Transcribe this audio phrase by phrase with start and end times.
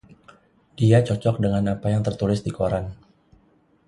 [0.81, 2.85] Dia cocok dengan apa yang tertulis di koran.